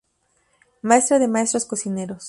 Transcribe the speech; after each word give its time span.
Maestra 0.81 1.19
de 1.19 1.27
maestros 1.27 1.63
cocineros. 1.65 2.17